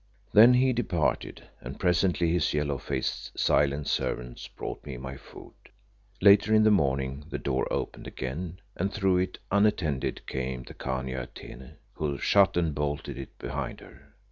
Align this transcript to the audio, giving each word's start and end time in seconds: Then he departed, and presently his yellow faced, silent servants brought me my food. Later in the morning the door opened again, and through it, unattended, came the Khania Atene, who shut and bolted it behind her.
Then 0.33 0.55
he 0.55 0.73
departed, 0.73 1.43
and 1.61 1.79
presently 1.79 2.31
his 2.31 2.55
yellow 2.55 2.79
faced, 2.79 3.37
silent 3.37 3.85
servants 3.87 4.47
brought 4.47 4.83
me 4.83 4.97
my 4.97 5.15
food. 5.15 5.53
Later 6.21 6.55
in 6.55 6.63
the 6.63 6.71
morning 6.71 7.25
the 7.29 7.37
door 7.37 7.71
opened 7.71 8.07
again, 8.07 8.61
and 8.75 8.91
through 8.91 9.19
it, 9.19 9.37
unattended, 9.51 10.25
came 10.25 10.63
the 10.63 10.73
Khania 10.73 11.21
Atene, 11.21 11.75
who 11.93 12.17
shut 12.17 12.57
and 12.57 12.73
bolted 12.73 13.15
it 13.15 13.37
behind 13.37 13.79
her. 13.79 14.15